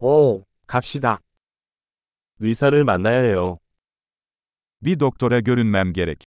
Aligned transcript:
오, 0.00 0.44
갑시다. 0.66 1.18
의사를 2.40 2.84
만나야 2.84 3.20
해요. 3.20 3.58
Bir 4.80 5.00
doktora 5.00 5.40
görünmem 5.40 5.92
gerek. 5.92 6.24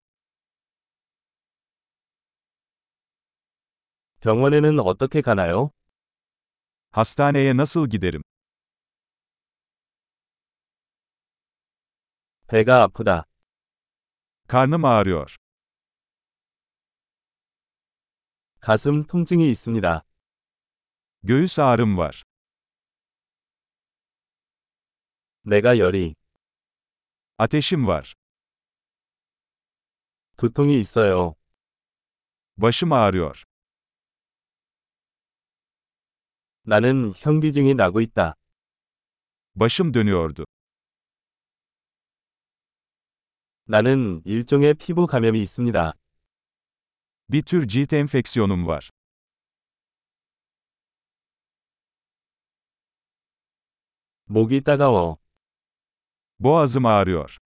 병원에는 4.21 4.79
어떻게 4.79 5.21
가나요? 5.21 5.71
Hastaneye 6.91 7.55
nasıl 7.55 7.87
giderim? 7.87 8.23
배가 12.47 12.81
아프다. 12.83 13.25
Karnım 14.47 14.83
ağrıyor. 14.85 15.35
가슴 18.61 19.03
통증이 19.05 19.49
있습니다. 19.51 20.03
Göğüs 21.23 21.59
ağrım 21.59 21.97
var. 21.97 22.23
내가 25.43 25.77
열이, 25.77 26.15
Ateşim 27.37 27.87
var. 27.87 28.13
두통이 30.37 30.77
있어요. 30.79 31.35
Başım 32.57 32.91
ağrıyor. 32.91 33.43
나는 36.63 37.13
현기증이 37.15 37.75
나고 37.75 38.01
있다. 38.01 38.35
Başım 39.55 39.93
dönüyordu. 39.93 40.45
나는 43.67 44.21
일종의 44.25 44.73
피부 44.73 45.07
감염이 45.07 45.41
있습니다. 45.41 45.93
Bir 47.29 47.43
tür 47.43 47.67
cilt 47.67 47.93
enfeksiyonum 47.93 48.67
var. 48.67 48.89
목이 54.25 54.61
따가워. 54.61 55.17
Boğazım 56.39 56.85
ağrıyor. 56.85 57.37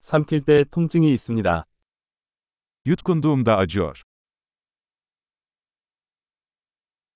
삼킬 0.00 0.44
때 0.44 0.64
통증이 0.64 1.12
있습니다. 1.14 1.64
Yutkunduğumda 2.84 3.56
acıyor. 3.56 4.02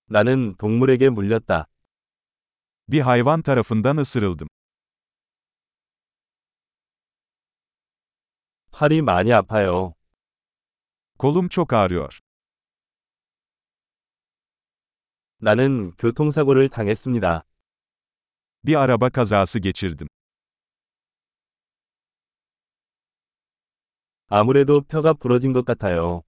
나는 0.09 0.55
동물에게 0.57 1.11
물렸다. 1.11 1.67
Bir 2.89 3.01
hayvan 3.01 3.43
tarafından 3.43 3.97
ısırıldım. 3.97 4.49
팔이 8.73 9.03
많이 9.03 9.33
아파요. 9.33 9.95
Kolum 11.19 11.49
çok 11.49 11.73
ağrıyor. 11.73 12.21
나는 15.41 15.93
교통사고를 15.99 16.69
당했습니다. 16.71 17.45
Bir 18.64 18.76
araba 18.76 19.10
kazası 19.10 19.60
geçirdim. 19.60 20.08
아무래도 24.30 24.82
뼈가 24.82 25.14
부러진 25.14 25.54
것 25.54 25.66
같아요. 25.66 26.24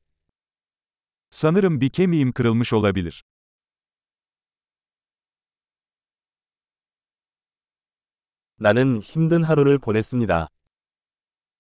Sanırım 1.30 1.81
bir 1.81 1.89
kemiğim 1.89 2.31
kırılmış 2.31 2.73
olabilir. 2.73 3.23
나는 8.59 9.02
힘든 9.02 9.44
하루를 9.44 9.80
보냈습니다. 9.80 10.47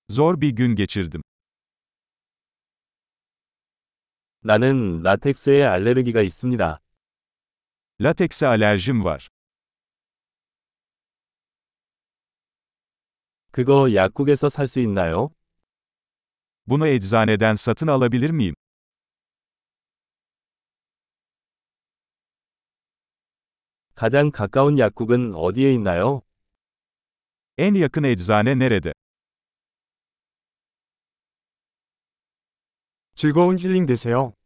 Zor 0.09 0.41
bir 0.41 0.51
gün 0.51 0.75
geçirdim. 0.75 1.21
나는 4.43 5.01
라텍스에 5.03 5.63
알레르기가 5.65 6.21
있습니다. 6.21 6.79
Latekse 7.99 8.47
alerjim 8.47 9.03
var. 9.03 9.29
그거 13.56 13.94
약국에서 13.94 14.50
살 14.50 14.66
수 14.66 14.80
있나요? 14.80 15.30
Bunu 16.66 16.86
eczaneden 16.86 17.54
satın 17.54 17.86
alabilir 17.86 18.30
miyim? 18.30 18.54
가장 23.94 24.30
가까운 24.30 24.78
약국은 24.78 25.34
어디에 25.34 25.72
있나요? 25.72 26.20
En 27.56 27.74
yakın 27.74 28.04
eczane 28.04 28.58
nerede? 28.58 28.92
즐거운 33.14 33.58
힐링 33.58 33.86
되세요. 33.86 34.36